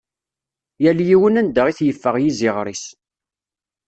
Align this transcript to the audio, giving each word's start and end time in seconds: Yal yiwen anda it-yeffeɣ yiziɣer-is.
Yal 0.83 0.99
yiwen 1.07 1.39
anda 1.39 1.61
it-yeffeɣ 1.71 2.15
yiziɣer-is. 2.19 2.83